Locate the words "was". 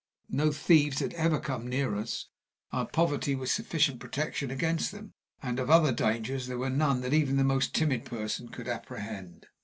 3.35-3.51